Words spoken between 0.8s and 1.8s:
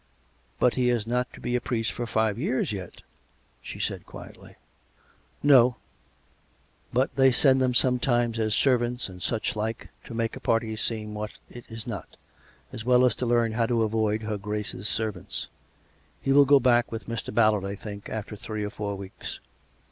is not to be a